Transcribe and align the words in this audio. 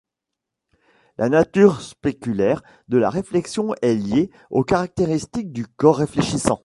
La 1.19 1.29
nature 1.29 1.79
spéculaire 1.81 2.63
de 2.87 2.97
la 2.97 3.11
réflexion 3.11 3.75
est 3.83 3.93
liée 3.93 4.31
aux 4.49 4.63
caractéristiques 4.63 5.51
du 5.53 5.67
corps 5.67 5.97
réfléchissant. 5.99 6.59